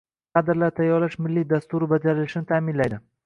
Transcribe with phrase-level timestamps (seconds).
[0.37, 2.99] Kadrlar tayyorlash milliy dasturi bajarilishini ta’minlaydi;